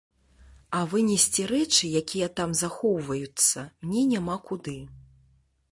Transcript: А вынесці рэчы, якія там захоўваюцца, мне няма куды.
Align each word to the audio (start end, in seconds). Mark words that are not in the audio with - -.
А 0.77 0.79
вынесці 0.93 1.43
рэчы, 1.51 1.91
якія 2.01 2.27
там 2.41 2.57
захоўваюцца, 2.63 3.59
мне 3.87 4.01
няма 4.15 4.35
куды. 4.51 4.77